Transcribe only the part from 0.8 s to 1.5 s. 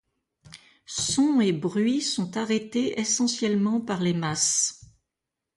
Sons